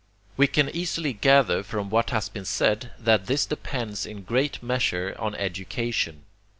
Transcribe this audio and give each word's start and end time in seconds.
We 0.35 0.47
can 0.47 0.67
easily 0.69 1.13
gather 1.13 1.61
from 1.61 1.91
what 1.91 2.09
has 2.09 2.27
been 2.27 2.43
said, 2.45 2.89
that 2.97 3.27
this 3.27 3.45
depends 3.45 4.03
in 4.03 4.23
great 4.23 4.63
measure 4.63 5.15
on 5.19 5.35
education. 5.35 6.23